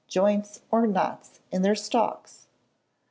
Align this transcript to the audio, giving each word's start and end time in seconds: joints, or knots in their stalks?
joints, 0.07 0.63
or 0.71 0.87
knots 0.87 1.39
in 1.51 1.61
their 1.61 1.75
stalks? 1.75 2.47